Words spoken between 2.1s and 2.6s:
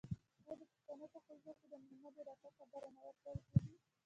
د راتګ